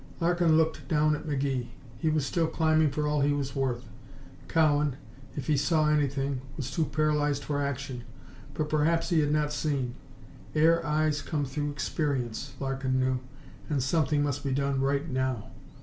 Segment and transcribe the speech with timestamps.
[0.19, 1.67] Larkin looked down at McGee.
[1.99, 3.87] He was still climbing for all he was worth.
[4.47, 4.95] Cowan,
[5.35, 8.03] if he saw anything, was too paralyzed for action.
[8.55, 9.93] But perhaps he had not seen.
[10.55, 13.19] Air eyes come through experience, Larkin knew,
[13.69, 15.51] and something must be done right now.